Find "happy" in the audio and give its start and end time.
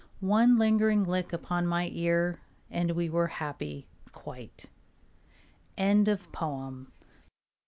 3.27-3.87